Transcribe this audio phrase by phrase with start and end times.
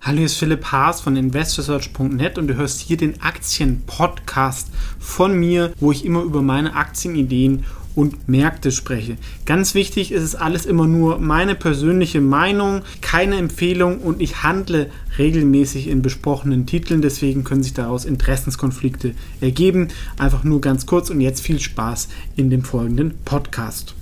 [0.00, 4.68] Hallo, hier ist Philipp Haas von investorsearch.net und du hörst hier den Aktien-Podcast
[4.98, 9.18] von mir, wo ich immer über meine Aktienideen und Märkte spreche.
[9.44, 14.90] Ganz wichtig ist es alles immer nur meine persönliche Meinung, keine Empfehlung und ich handle
[15.18, 19.88] regelmäßig in besprochenen Titeln, deswegen können sich daraus Interessenskonflikte ergeben.
[20.18, 23.94] Einfach nur ganz kurz und jetzt viel Spaß in dem folgenden Podcast.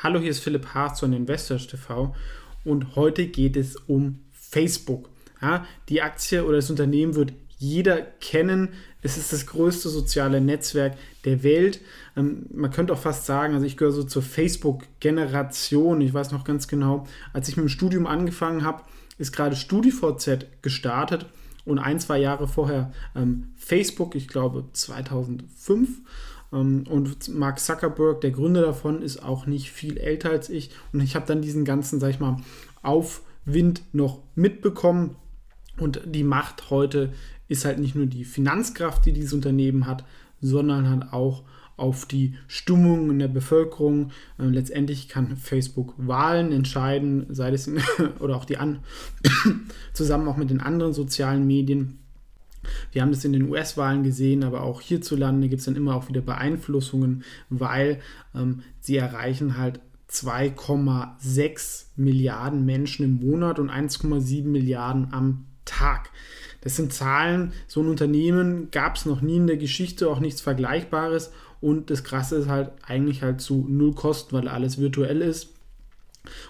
[0.00, 2.14] Hallo, hier ist Philipp Haas von Investors TV
[2.62, 5.10] und heute geht es um Facebook.
[5.42, 8.68] Ja, die Aktie oder das Unternehmen wird jeder kennen.
[9.02, 11.80] Es ist das größte soziale Netzwerk der Welt.
[12.16, 16.00] Ähm, man könnte auch fast sagen, also ich gehöre so zur Facebook-Generation.
[16.00, 18.84] Ich weiß noch ganz genau, als ich mit dem Studium angefangen habe,
[19.18, 21.26] ist gerade StudiVZ gestartet
[21.64, 25.88] und ein, zwei Jahre vorher ähm, Facebook, ich glaube 2005.
[26.52, 30.70] Ähm, und Mark Zuckerberg, der Gründer davon, ist auch nicht viel älter als ich.
[30.92, 32.38] Und ich habe dann diesen ganzen, sag ich mal,
[32.82, 35.16] Aufwind noch mitbekommen.
[35.78, 37.12] Und die Macht heute
[37.48, 40.04] ist halt nicht nur die Finanzkraft, die dieses Unternehmen hat,
[40.40, 41.44] sondern halt auch
[41.76, 44.10] auf die Stimmung in der Bevölkerung.
[44.38, 47.70] Äh, letztendlich kann Facebook Wahlen entscheiden, sei es
[48.20, 48.80] oder auch die an
[49.92, 52.00] zusammen auch mit den anderen sozialen Medien.
[52.92, 56.08] Wir haben das in den US-Wahlen gesehen, aber auch hierzulande gibt es dann immer auch
[56.08, 58.00] wieder Beeinflussungen, weil
[58.34, 66.10] ähm, sie erreichen halt 2,6 Milliarden Menschen im Monat und 1,7 Milliarden am Tag.
[66.62, 70.40] Das sind Zahlen, so ein Unternehmen gab es noch nie in der Geschichte, auch nichts
[70.40, 71.30] Vergleichbares.
[71.60, 75.54] Und das Krasse ist halt eigentlich halt zu null Kosten, weil alles virtuell ist.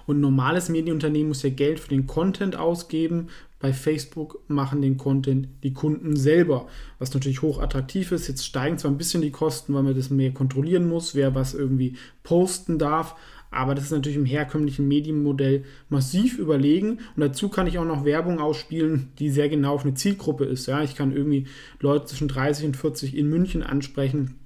[0.06, 3.28] Und ein normales Medienunternehmen muss ja Geld für den Content ausgeben.
[3.61, 8.28] Bei Facebook machen den Content die Kunden selber, was natürlich hoch attraktiv ist.
[8.28, 11.55] Jetzt steigen zwar ein bisschen die Kosten, weil man das mehr kontrollieren muss, wer was
[11.55, 13.17] irgendwie posten darf.
[13.50, 17.00] Aber das ist natürlich im herkömmlichen Medienmodell massiv überlegen.
[17.17, 20.67] Und dazu kann ich auch noch Werbung ausspielen, die sehr genau auf eine Zielgruppe ist.
[20.67, 21.47] Ja, ich kann irgendwie
[21.81, 24.37] Leute zwischen 30 und 40 in München ansprechen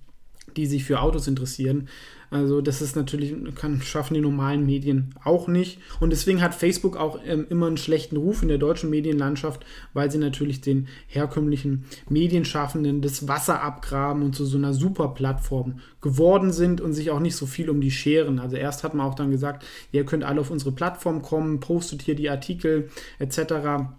[0.56, 1.88] die sich für Autos interessieren.
[2.32, 5.78] Also das ist natürlich, kann, schaffen die normalen Medien auch nicht.
[6.00, 10.10] Und deswegen hat Facebook auch ähm, immer einen schlechten Ruf in der deutschen Medienlandschaft, weil
[10.10, 16.80] sie natürlich den herkömmlichen Medienschaffenden das Wasser abgraben und zu so einer Superplattform geworden sind
[16.80, 18.38] und sich auch nicht so viel um die scheren.
[18.38, 22.00] Also erst hat man auch dann gesagt, ihr könnt alle auf unsere Plattform kommen, postet
[22.00, 22.88] hier die Artikel
[23.18, 23.90] etc.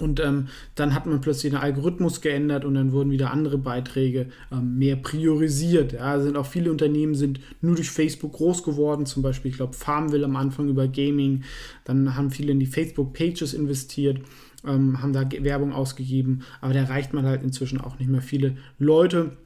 [0.00, 4.26] Und ähm, dann hat man plötzlich den Algorithmus geändert und dann wurden wieder andere Beiträge
[4.52, 5.92] ähm, mehr priorisiert.
[5.92, 9.06] Ja, sind auch viele Unternehmen sind nur durch Facebook groß geworden.
[9.06, 11.44] Zum Beispiel, ich glaube, Farmville am Anfang über Gaming.
[11.84, 14.20] Dann haben viele in die Facebook-Pages investiert,
[14.66, 16.42] ähm, haben da Werbung ausgegeben.
[16.60, 19.36] Aber da erreicht man halt inzwischen auch nicht mehr viele Leute.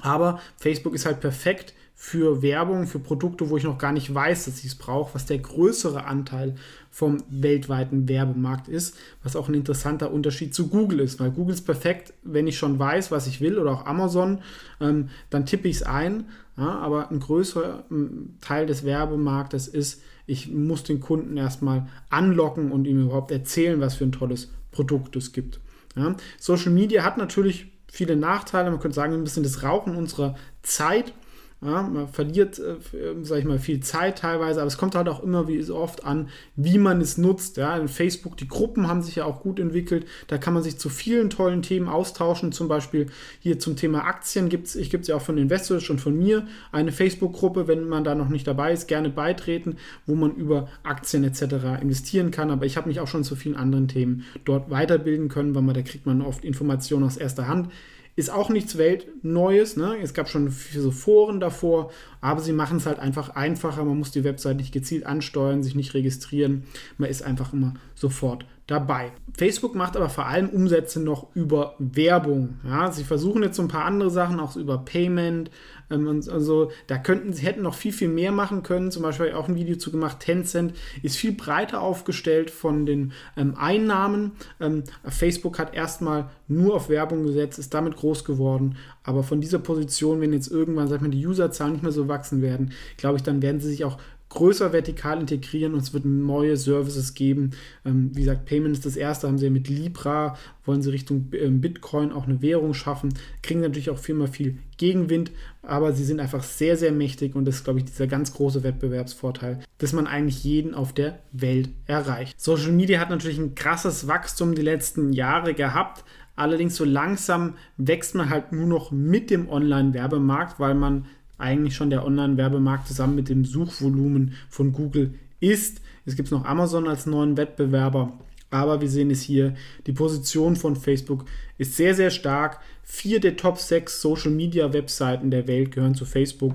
[0.00, 4.44] Aber Facebook ist halt perfekt für Werbung, für Produkte, wo ich noch gar nicht weiß,
[4.44, 6.54] dass ich es brauche, was der größere Anteil
[6.90, 11.62] vom weltweiten Werbemarkt ist, was auch ein interessanter Unterschied zu Google ist, weil Google ist
[11.62, 14.42] perfekt, wenn ich schon weiß, was ich will, oder auch Amazon,
[14.78, 16.26] ähm, dann tippe ich es ein,
[16.58, 22.72] ja, aber ein größerer ähm, Teil des Werbemarktes ist, ich muss den Kunden erstmal anlocken
[22.72, 25.60] und ihm überhaupt erzählen, was für ein tolles Produkt es gibt.
[25.96, 26.14] Ja.
[26.38, 31.14] Social Media hat natürlich viele Nachteile, man könnte sagen, ein bisschen das Rauchen unserer Zeit,
[31.62, 32.76] ja, man verliert, äh,
[33.22, 36.04] sag ich mal, viel Zeit teilweise, aber es kommt halt auch immer wie so oft
[36.04, 37.56] an, wie man es nutzt.
[37.56, 40.06] Ja, in Facebook, die Gruppen haben sich ja auch gut entwickelt.
[40.26, 42.52] Da kann man sich zu vielen tollen Themen austauschen.
[42.52, 43.06] Zum Beispiel
[43.40, 46.16] hier zum Thema Aktien gibt es, ich gibt es ja auch von Investors und von
[46.16, 50.68] mir eine Facebook-Gruppe, wenn man da noch nicht dabei ist, gerne beitreten, wo man über
[50.82, 51.80] Aktien etc.
[51.80, 52.50] investieren kann.
[52.50, 55.74] Aber ich habe mich auch schon zu vielen anderen Themen dort weiterbilden können, weil man
[55.74, 57.70] da kriegt man oft Informationen aus erster Hand.
[58.16, 59.76] Ist auch nichts Weltneues.
[59.76, 59.98] Ne?
[60.02, 61.90] Es gab schon so Foren davor,
[62.22, 63.84] aber sie machen es halt einfach einfacher.
[63.84, 66.64] Man muss die Website nicht gezielt ansteuern, sich nicht registrieren.
[66.96, 69.12] Man ist einfach immer sofort dabei.
[69.36, 72.58] Facebook macht aber vor allem Umsätze noch über Werbung.
[72.64, 75.50] Ja, sie versuchen jetzt so ein paar andere Sachen, auch über Payment.
[75.90, 78.90] Ähm, also da könnten sie hätten noch viel, viel mehr machen können.
[78.90, 80.20] Zum Beispiel auch ein Video zu gemacht.
[80.20, 84.32] Tencent ist viel breiter aufgestellt von den ähm, Einnahmen.
[84.58, 88.76] Ähm, Facebook hat erstmal nur auf Werbung gesetzt, ist damit groß geworden.
[89.04, 92.42] Aber von dieser Position, wenn jetzt irgendwann, sag mal, die Userzahlen nicht mehr so wachsen
[92.42, 93.98] werden, glaube ich, dann werden sie sich auch
[94.36, 97.52] größer vertikal integrieren und es wird neue Services geben.
[97.84, 101.30] Ähm, wie gesagt, Payment ist das erste, haben sie ja mit Libra, wollen sie Richtung
[101.32, 106.20] ähm, Bitcoin auch eine Währung schaffen, kriegen natürlich auch viel viel Gegenwind, aber sie sind
[106.20, 110.06] einfach sehr, sehr mächtig und das ist, glaube ich, dieser ganz große Wettbewerbsvorteil, dass man
[110.06, 112.38] eigentlich jeden auf der Welt erreicht.
[112.38, 116.04] Social Media hat natürlich ein krasses Wachstum die letzten Jahre gehabt,
[116.38, 121.06] Allerdings so langsam wächst man halt nur noch mit dem Online-Werbemarkt, weil man
[121.38, 125.80] eigentlich schon der Online-Werbemarkt zusammen mit dem Suchvolumen von Google ist.
[126.04, 128.12] Es gibt noch Amazon als neuen Wettbewerber.
[128.50, 129.54] Aber wir sehen es hier,
[129.86, 131.24] die Position von Facebook
[131.58, 132.60] ist sehr, sehr stark.
[132.84, 136.54] Vier der Top 6 Social-Media-Webseiten der Welt gehören zu Facebook.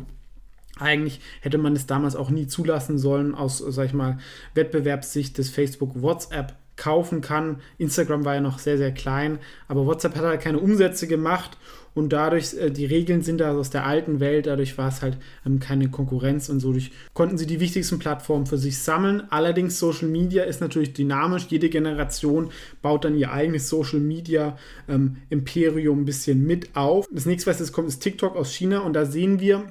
[0.79, 4.17] Eigentlich hätte man es damals auch nie zulassen sollen aus, sag ich mal,
[4.55, 7.57] Wettbewerbssicht des Facebook WhatsApp kaufen kann.
[7.77, 9.37] Instagram war ja noch sehr, sehr klein,
[9.67, 11.57] aber WhatsApp hat halt keine Umsätze gemacht
[11.93, 15.17] und dadurch, äh, die Regeln sind da aus der alten Welt, dadurch war es halt
[15.45, 19.23] ähm, keine Konkurrenz und so durch, konnten sie die wichtigsten Plattformen für sich sammeln.
[19.29, 22.49] Allerdings Social Media ist natürlich dynamisch, jede Generation
[22.81, 24.57] baut dann ihr eigenes Social Media
[24.87, 27.07] ähm, Imperium ein bisschen mit auf.
[27.11, 29.65] Das nächste, was jetzt kommt, ist TikTok aus China und da sehen wir,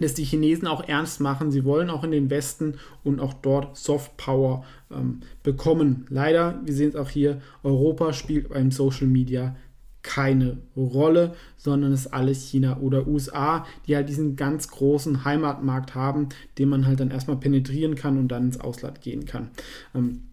[0.00, 1.50] dass die Chinesen auch ernst machen.
[1.50, 6.06] Sie wollen auch in den Westen und auch dort Soft Power ähm, bekommen.
[6.08, 9.54] Leider, wir sehen es auch hier, Europa spielt beim Social Media
[10.02, 15.94] keine Rolle, sondern es ist alles China oder USA, die halt diesen ganz großen Heimatmarkt
[15.94, 16.28] haben,
[16.58, 19.50] den man halt dann erstmal penetrieren kann und dann ins Ausland gehen kann.
[19.94, 20.24] Ähm,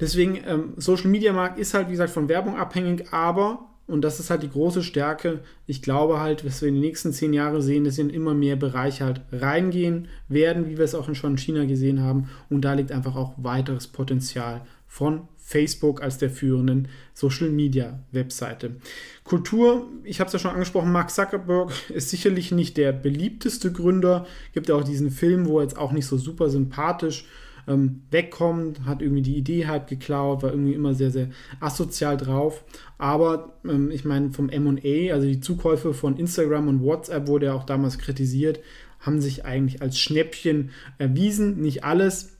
[0.00, 4.20] deswegen, ähm, Social Media Markt ist halt, wie gesagt, von Werbung abhängig, aber und das
[4.20, 5.40] ist halt die große Stärke.
[5.66, 8.56] Ich glaube halt, dass wir in den nächsten zehn Jahren sehen, dass in immer mehr
[8.56, 12.28] Bereiche halt reingehen werden, wie wir es auch schon in China gesehen haben.
[12.48, 18.76] Und da liegt einfach auch weiteres Potenzial von Facebook als der führenden Social Media Webseite.
[19.24, 24.26] Kultur, ich habe es ja schon angesprochen, Mark Zuckerberg ist sicherlich nicht der beliebteste Gründer.
[24.52, 27.26] Gibt ja auch diesen Film, wo er jetzt auch nicht so super sympathisch
[27.68, 31.28] ähm, wegkommt, hat irgendwie die Idee halt geklaut, war irgendwie immer sehr, sehr
[31.60, 32.64] asozial drauf.
[32.98, 37.54] Aber ähm, ich meine, vom MA, also die Zukäufe von Instagram und WhatsApp, wurde ja
[37.54, 38.60] auch damals kritisiert,
[39.00, 41.60] haben sich eigentlich als Schnäppchen erwiesen.
[41.60, 42.36] Nicht alles,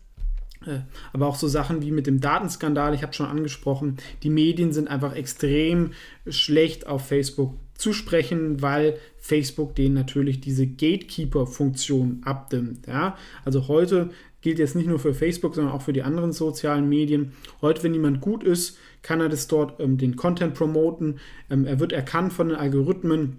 [0.66, 0.80] äh,
[1.12, 4.88] aber auch so Sachen wie mit dem Datenskandal, ich habe schon angesprochen, die Medien sind
[4.88, 5.92] einfach extrem
[6.28, 12.86] schlecht auf Facebook zu sprechen, weil Facebook denen natürlich diese Gatekeeper-Funktion abdimmt.
[12.86, 13.16] Ja?
[13.44, 14.10] Also heute
[14.42, 17.32] gilt jetzt nicht nur für Facebook, sondern auch für die anderen sozialen Medien.
[17.62, 21.18] Heute, wenn jemand gut ist, kann er das dort ähm, den Content promoten.
[21.48, 23.38] Ähm, er wird erkannt von den Algorithmen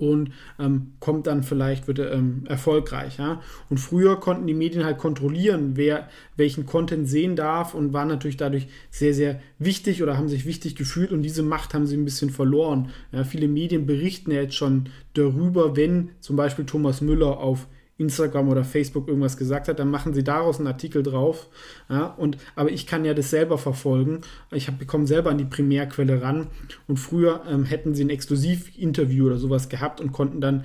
[0.00, 3.18] und ähm, kommt dann vielleicht, wird ähm, erfolgreich.
[3.18, 3.42] Ja?
[3.68, 8.38] Und früher konnten die Medien halt kontrollieren, wer welchen Content sehen darf und waren natürlich
[8.38, 12.06] dadurch sehr, sehr wichtig oder haben sich wichtig gefühlt und diese Macht haben sie ein
[12.06, 12.88] bisschen verloren.
[13.12, 13.24] Ja?
[13.24, 17.66] Viele Medien berichten ja jetzt schon darüber, wenn zum Beispiel Thomas Müller auf
[18.00, 21.48] Instagram oder Facebook irgendwas gesagt hat, dann machen sie daraus einen Artikel drauf.
[21.88, 24.22] Ja, und, aber ich kann ja das selber verfolgen.
[24.50, 26.46] Ich bekomme selber an die Primärquelle ran.
[26.88, 30.64] Und früher ähm, hätten sie ein Exklusivinterview oder sowas gehabt und konnten dann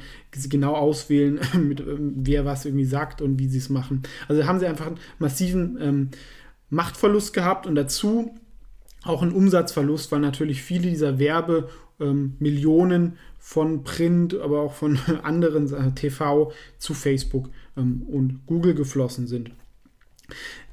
[0.49, 4.03] genau auswählen, mit, ähm, wer was irgendwie sagt und wie sie es machen.
[4.27, 6.09] Also haben sie einfach einen massiven ähm,
[6.69, 8.33] Machtverlust gehabt und dazu
[9.03, 13.13] auch einen Umsatzverlust, weil natürlich viele dieser Werbemillionen ähm,
[13.47, 19.51] von Print, aber auch von anderen äh, TV zu Facebook ähm, und Google geflossen sind.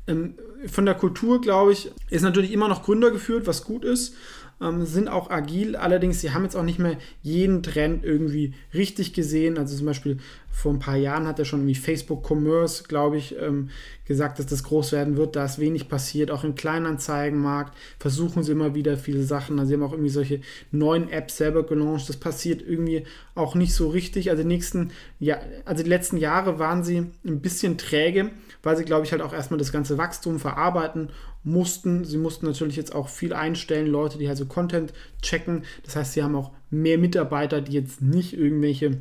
[0.06, 0.36] Ähm,
[0.66, 4.14] von der Kultur, glaube ich, ist natürlich immer noch Gründer geführt, was gut ist
[4.62, 9.12] ähm, sind auch agil, allerdings sie haben jetzt auch nicht mehr jeden Trend irgendwie richtig
[9.12, 9.58] gesehen.
[9.58, 10.18] Also zum Beispiel
[10.50, 13.70] vor ein paar Jahren hat er schon irgendwie Facebook Commerce, glaube ich, ähm,
[14.04, 15.34] gesagt, dass das groß werden wird.
[15.34, 16.30] Da ist wenig passiert.
[16.30, 19.58] Auch im Kleinanzeigenmarkt versuchen sie immer wieder viele Sachen.
[19.58, 22.08] Also sie haben auch irgendwie solche neuen Apps selber gelauncht.
[22.08, 23.04] Das passiert irgendwie
[23.34, 24.30] auch nicht so richtig.
[24.30, 28.30] Also die nächsten, ja, also die letzten Jahre waren sie ein bisschen träge,
[28.62, 31.08] weil sie, glaube ich, halt auch erstmal das ganze Wachstum verarbeiten
[31.44, 32.04] mussten.
[32.04, 35.64] Sie mussten natürlich jetzt auch viel einstellen, Leute, die also Content checken.
[35.84, 38.98] Das heißt, sie haben auch mehr Mitarbeiter, die jetzt nicht irgendwelche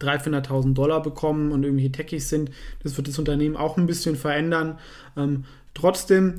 [0.00, 2.50] 300.000, 400.000 Dollar bekommen und irgendwelche Techies sind.
[2.82, 4.78] Das wird das Unternehmen auch ein bisschen verändern.
[5.16, 6.34] Ähm, trotzdem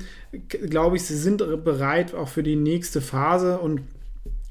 [0.47, 3.81] glaube ich, sie sind bereit auch für die nächste Phase und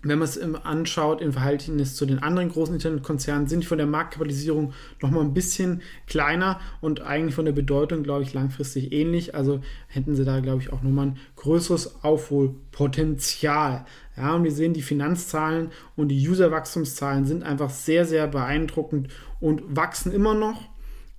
[0.02, 3.86] wenn man es anschaut im Verhältnis zu den anderen großen Internetkonzernen, sind die von der
[3.88, 9.34] Marktkapitalisierung nochmal ein bisschen kleiner und eigentlich von der Bedeutung, glaube ich, langfristig ähnlich.
[9.34, 13.86] Also hätten sie da, glaube ich, auch nochmal ein größeres Aufholpotenzial.
[14.16, 19.08] Ja, und wir sehen, die Finanzzahlen und die Userwachstumszahlen sind einfach sehr, sehr beeindruckend
[19.40, 20.68] und wachsen immer noch.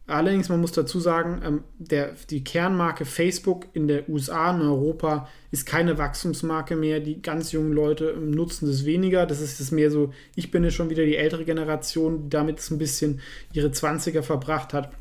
[0.10, 5.28] Allerdings, man muss dazu sagen, ähm, der, die Kernmarke Facebook in der USA und Europa
[5.52, 7.00] ist keine Wachstumsmarke mehr.
[7.00, 9.26] Die ganz jungen Leute ähm, nutzen das weniger.
[9.26, 12.60] Das ist das mehr so, ich bin ja schon wieder die ältere Generation, die damit
[12.72, 13.22] ein bisschen
[13.54, 14.92] ihre 20er verbracht hat.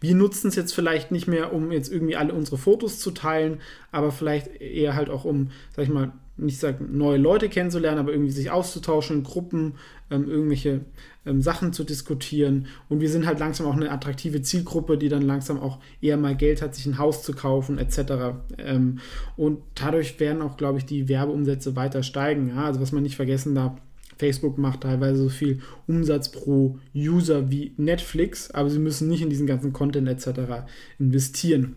[0.00, 3.60] Wir nutzen es jetzt vielleicht nicht mehr, um jetzt irgendwie alle unsere Fotos zu teilen,
[3.92, 8.12] aber vielleicht eher halt auch um, sag ich mal, nicht sagen, neue Leute kennenzulernen, aber
[8.12, 9.74] irgendwie sich auszutauschen, Gruppen,
[10.10, 10.80] ähm, irgendwelche
[11.26, 12.66] ähm, Sachen zu diskutieren.
[12.88, 16.36] Und wir sind halt langsam auch eine attraktive Zielgruppe, die dann langsam auch eher mal
[16.36, 18.36] Geld hat, sich ein Haus zu kaufen, etc.
[18.58, 18.98] Ähm,
[19.36, 22.48] und dadurch werden auch, glaube ich, die Werbeumsätze weiter steigen.
[22.48, 22.64] Ja?
[22.64, 23.72] Also was man nicht vergessen darf,
[24.18, 29.30] Facebook macht teilweise so viel Umsatz pro User wie Netflix, aber sie müssen nicht in
[29.30, 30.66] diesen ganzen Content etc.
[30.98, 31.76] investieren.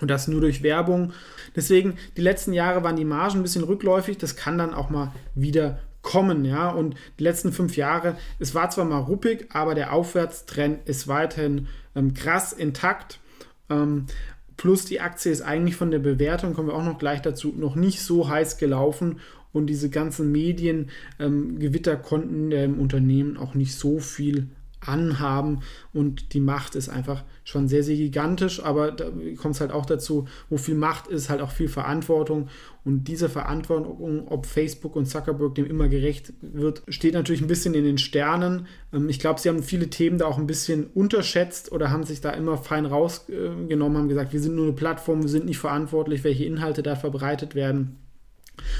[0.00, 1.12] Und das nur durch Werbung.
[1.54, 4.18] Deswegen, die letzten Jahre waren die Margen ein bisschen rückläufig.
[4.18, 6.70] Das kann dann auch mal wieder kommen, ja.
[6.70, 11.68] Und die letzten fünf Jahre, es war zwar mal ruppig, aber der Aufwärtstrend ist weiterhin
[11.94, 13.20] ähm, krass intakt.
[13.68, 14.06] Ähm,
[14.56, 17.76] plus die Aktie ist eigentlich von der Bewertung, kommen wir auch noch gleich dazu, noch
[17.76, 19.20] nicht so heiß gelaufen
[19.52, 24.48] und diese ganzen Mediengewitter ähm, konnten dem Unternehmen auch nicht so viel
[24.86, 25.60] anhaben
[25.92, 29.86] und die Macht ist einfach schon sehr, sehr gigantisch, aber da kommt es halt auch
[29.86, 32.48] dazu, wo viel Macht ist, halt auch viel Verantwortung
[32.82, 37.74] und diese Verantwortung, ob Facebook und Zuckerberg dem immer gerecht wird, steht natürlich ein bisschen
[37.74, 38.66] in den Sternen.
[38.92, 42.20] Ähm, ich glaube, sie haben viele Themen da auch ein bisschen unterschätzt oder haben sich
[42.20, 46.24] da immer fein rausgenommen, haben gesagt, wir sind nur eine Plattform, wir sind nicht verantwortlich,
[46.24, 47.96] welche Inhalte da verbreitet werden.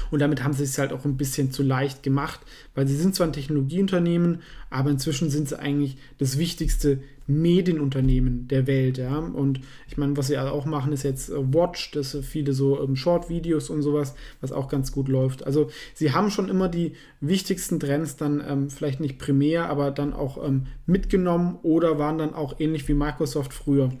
[0.09, 2.39] Und damit haben sie es halt auch ein bisschen zu leicht gemacht,
[2.75, 8.67] weil sie sind zwar ein Technologieunternehmen, aber inzwischen sind sie eigentlich das wichtigste Medienunternehmen der
[8.67, 8.97] Welt.
[8.97, 9.17] Ja?
[9.17, 12.81] Und ich meine, was sie auch machen, ist jetzt äh, Watch, das sind viele so
[12.81, 15.45] ähm, Short-Videos und sowas, was auch ganz gut läuft.
[15.45, 20.13] Also sie haben schon immer die wichtigsten Trends dann ähm, vielleicht nicht primär, aber dann
[20.13, 23.91] auch ähm, mitgenommen oder waren dann auch ähnlich wie Microsoft früher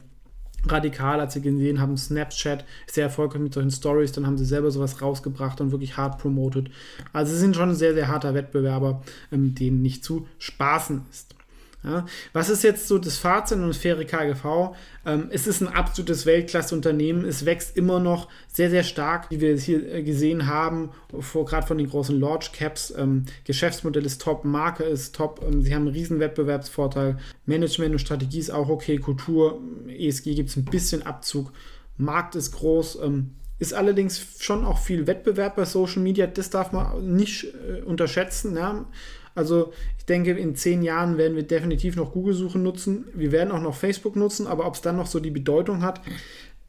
[0.67, 4.71] radikal, als sie gesehen haben, Snapchat sehr erfolgreich mit solchen Stories, dann haben sie selber
[4.71, 6.69] sowas rausgebracht und wirklich hart promoted.
[7.13, 9.01] Also sie sind schon ein sehr, sehr harter Wettbewerber,
[9.31, 11.35] ähm, denen nicht zu spaßen ist.
[11.83, 14.75] Ja, was ist jetzt so das Fazit und das faire KGV?
[15.03, 17.25] Ähm, es ist ein absolutes Weltklasse-Unternehmen.
[17.25, 20.91] Es wächst immer noch sehr, sehr stark, wie wir es hier äh, gesehen haben,
[21.33, 22.93] gerade von den großen Large Caps.
[22.95, 25.43] Ähm, Geschäftsmodell ist top, Marke ist top.
[25.43, 27.17] Ähm, sie haben einen riesen Wettbewerbsvorteil.
[27.47, 28.99] Management und Strategie ist auch okay.
[28.99, 31.51] Kultur, ESG gibt es ein bisschen Abzug.
[31.97, 32.99] Markt ist groß.
[33.03, 36.25] Ähm, ist allerdings schon auch viel Wettbewerb bei Social Media.
[36.27, 38.55] Das darf man nicht äh, unterschätzen.
[38.55, 38.85] Ja?
[39.35, 43.05] Also ich denke, in zehn Jahren werden wir definitiv noch Google-Suche nutzen.
[43.13, 46.01] Wir werden auch noch Facebook nutzen, aber ob es dann noch so die Bedeutung hat,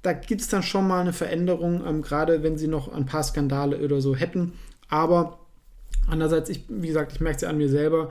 [0.02, 3.23] da gibt es dann schon mal eine Veränderung, ähm, gerade wenn sie noch ein paar
[3.23, 4.52] Skandale oder so hätten.
[4.88, 5.38] Aber
[6.09, 8.11] andererseits, ich, wie gesagt, ich merke es ja an mir selber,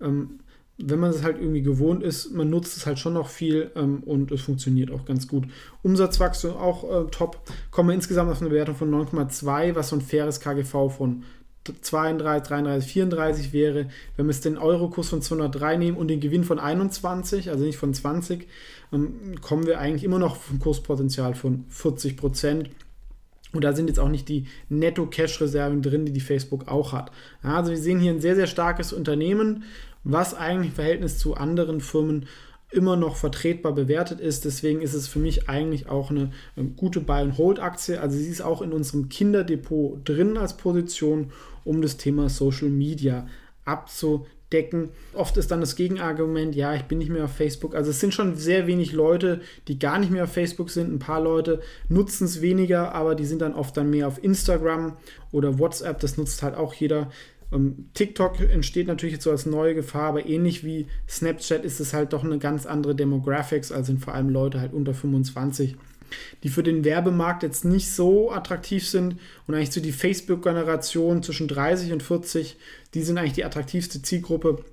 [0.00, 0.40] ähm,
[0.78, 4.02] wenn man es halt irgendwie gewohnt ist, man nutzt es halt schon noch viel ähm,
[4.04, 5.44] und es funktioniert auch ganz gut.
[5.82, 7.40] Umsatzwachstum auch äh, top.
[7.70, 11.24] Kommen wir insgesamt auf eine Bewertung von 9,2, was so ein faires KGV von
[11.64, 16.44] 32, 33, 34 wäre, wenn wir es den Eurokurs von 203 nehmen und den Gewinn
[16.44, 18.48] von 21, also nicht von 20,
[18.92, 22.70] ähm, kommen wir eigentlich immer noch vom Kurspotenzial von 40 Prozent.
[23.52, 27.12] Und da sind jetzt auch nicht die Netto-Cash-Reserven drin, die die Facebook auch hat.
[27.42, 29.64] Also wir sehen hier ein sehr, sehr starkes Unternehmen,
[30.04, 32.26] was eigentlich im Verhältnis zu anderen Firmen
[32.72, 34.44] immer noch vertretbar bewertet ist.
[34.44, 36.32] Deswegen ist es für mich eigentlich auch eine,
[36.76, 38.00] gute Buy-and-Hold-Aktie.
[38.00, 41.30] Also sie ist auch in unserem Kinderdepot drin als Position
[41.64, 43.26] um das Thema Social Media
[43.64, 44.88] abzudecken.
[45.14, 47.74] Oft ist dann das Gegenargument, ja, ich bin nicht mehr auf Facebook.
[47.74, 50.92] Also es sind schon sehr wenig Leute, die gar nicht mehr auf Facebook sind.
[50.92, 54.96] Ein paar Leute nutzen es weniger, aber die sind dann oft dann mehr auf Instagram
[55.30, 56.00] oder WhatsApp.
[56.00, 57.10] Das nutzt halt auch jeder.
[57.52, 61.92] Ähm, TikTok entsteht natürlich jetzt so als neue Gefahr, aber ähnlich wie Snapchat ist es
[61.92, 65.76] halt doch eine ganz andere Demographics, also sind vor allem Leute halt unter 25
[66.42, 71.48] die für den Werbemarkt jetzt nicht so attraktiv sind und eigentlich so die Facebook-Generation zwischen
[71.48, 72.56] 30 und 40,
[72.94, 74.64] die sind eigentlich die attraktivste Zielgruppe.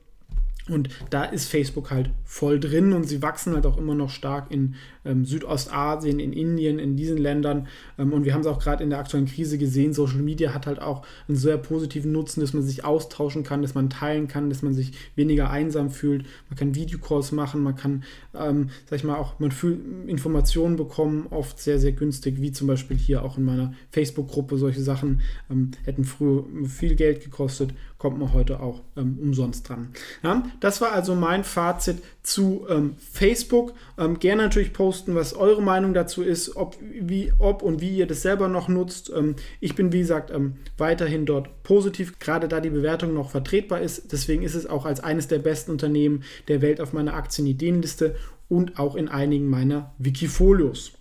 [0.69, 4.51] Und da ist Facebook halt voll drin und sie wachsen halt auch immer noch stark
[4.51, 7.67] in ähm, Südostasien, in Indien, in diesen Ländern.
[7.97, 10.67] Ähm, und wir haben es auch gerade in der aktuellen Krise gesehen, Social Media hat
[10.67, 14.49] halt auch einen sehr positiven Nutzen, dass man sich austauschen kann, dass man teilen kann,
[14.49, 16.25] dass man sich weniger einsam fühlt.
[16.49, 21.27] Man kann Videocalls machen, man kann, ähm, sag ich mal, auch man fühlt Informationen bekommen,
[21.29, 24.57] oft sehr, sehr günstig, wie zum Beispiel hier auch in meiner Facebook-Gruppe.
[24.57, 29.89] Solche Sachen ähm, hätten früher viel Geld gekostet, kommt man heute auch ähm, umsonst dran.
[30.23, 33.73] Ja, das war also mein Fazit zu ähm, Facebook.
[33.97, 38.07] Ähm, gerne natürlich posten, was eure Meinung dazu ist, ob, wie, ob und wie ihr
[38.07, 39.11] das selber noch nutzt.
[39.13, 43.81] Ähm, ich bin, wie gesagt, ähm, weiterhin dort positiv, gerade da die Bewertung noch vertretbar
[43.81, 44.13] ist.
[44.13, 48.15] Deswegen ist es auch als eines der besten Unternehmen der Welt auf meiner Aktienideenliste
[48.47, 50.93] und auch in einigen meiner Wikifolios,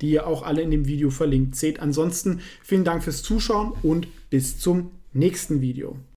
[0.00, 1.80] die ihr auch alle in dem Video verlinkt seht.
[1.80, 5.98] Ansonsten vielen Dank fürs Zuschauen und bis zum nächsten Video.